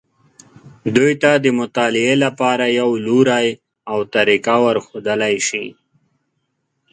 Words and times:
دوی 0.95 1.13
ته 1.23 1.31
د 1.43 1.45
مطالعې 1.59 2.15
لپاره 2.25 2.65
یو 2.79 2.89
لوری 3.07 3.47
او 3.91 3.99
طریقه 4.15 4.55
ورښودلی 4.63 5.35
شي. 5.47 5.65